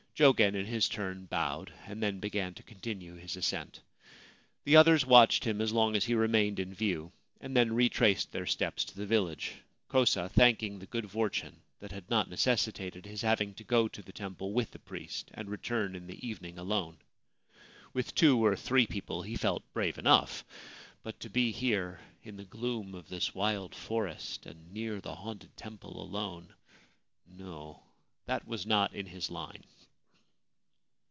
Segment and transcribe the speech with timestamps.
[0.13, 3.81] Jogen in his turn bowed, and then began to continue his ascent.
[4.65, 8.45] The others watched him as long as he remained in view, and then retraced their
[8.45, 9.53] steps to the village;
[9.89, 14.11] Kosa thanking the good fortune that had not necessitated his having to go to the
[14.11, 16.99] temple with the priest and return in the evening alone.
[17.91, 20.45] With two or three people he felt brave enough;
[21.01, 25.57] but to be here in the gloom of this wild forest and near the haunted
[25.57, 26.53] temple alone—
[27.25, 27.81] no:
[28.27, 29.63] that was not in his line.